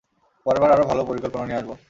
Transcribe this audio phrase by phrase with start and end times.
[0.45, 1.71] পরেরবার আরো ভালো পরিকল্পনা নিয়ে আসব।